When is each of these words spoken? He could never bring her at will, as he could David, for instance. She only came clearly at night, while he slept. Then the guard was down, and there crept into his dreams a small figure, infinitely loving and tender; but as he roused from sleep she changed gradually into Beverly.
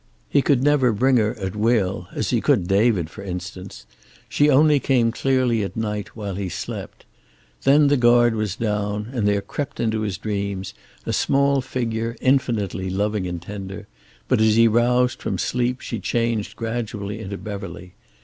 He 0.29 0.41
could 0.41 0.63
never 0.63 0.91
bring 0.91 1.17
her 1.17 1.35
at 1.37 1.55
will, 1.55 2.07
as 2.11 2.31
he 2.31 2.41
could 2.41 2.67
David, 2.67 3.07
for 3.07 3.21
instance. 3.23 3.85
She 4.27 4.49
only 4.49 4.79
came 4.79 5.11
clearly 5.11 5.61
at 5.61 5.75
night, 5.75 6.15
while 6.15 6.33
he 6.33 6.49
slept. 6.49 7.05
Then 7.65 7.87
the 7.87 7.97
guard 7.97 8.33
was 8.33 8.55
down, 8.55 9.09
and 9.13 9.27
there 9.27 9.41
crept 9.43 9.79
into 9.79 10.01
his 10.01 10.17
dreams 10.17 10.73
a 11.05 11.13
small 11.13 11.61
figure, 11.61 12.15
infinitely 12.19 12.89
loving 12.89 13.27
and 13.27 13.39
tender; 13.39 13.85
but 14.27 14.41
as 14.41 14.55
he 14.55 14.67
roused 14.67 15.21
from 15.21 15.37
sleep 15.37 15.81
she 15.81 15.99
changed 15.99 16.55
gradually 16.55 17.19
into 17.19 17.37
Beverly. 17.37 17.93